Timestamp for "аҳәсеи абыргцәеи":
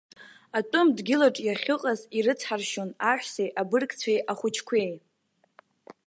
3.11-4.19